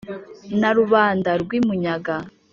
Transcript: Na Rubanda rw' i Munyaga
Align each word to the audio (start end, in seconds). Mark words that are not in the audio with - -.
Na 0.59 0.69
Rubanda 0.77 1.29
rw' 1.41 1.53
i 1.59 1.59
Munyaga 1.65 2.15